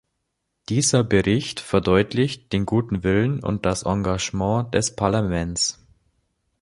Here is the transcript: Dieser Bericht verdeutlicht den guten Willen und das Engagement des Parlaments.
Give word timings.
Dieser 0.69 1.03
Bericht 1.03 1.59
verdeutlicht 1.59 2.51
den 2.53 2.65
guten 2.65 3.03
Willen 3.03 3.43
und 3.43 3.67
das 3.67 3.83
Engagement 3.83 4.73
des 4.73 4.95
Parlaments. 4.95 5.79